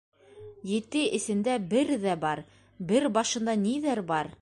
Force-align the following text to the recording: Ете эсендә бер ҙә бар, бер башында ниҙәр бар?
Ете 0.69 1.03
эсендә 1.17 1.59
бер 1.75 1.93
ҙә 2.07 2.17
бар, 2.25 2.43
бер 2.93 3.11
башында 3.19 3.59
ниҙәр 3.67 4.07
бар? 4.15 4.37